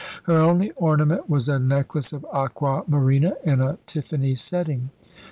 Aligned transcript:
Her 0.23 0.35
only 0.37 0.71
ornament 0.71 1.29
was 1.29 1.47
a 1.47 1.59
necklace 1.59 2.11
of 2.11 2.25
aqua 2.33 2.81
marina 2.87 3.35
in 3.43 3.61
a 3.61 3.77
Tiffany 3.85 4.33
setting. 4.33 4.89